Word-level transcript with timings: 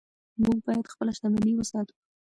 موږ 0.43 0.57
باید 0.67 0.91
خپله 0.93 1.11
شتمني 1.17 1.51
وساتو. 1.55 1.95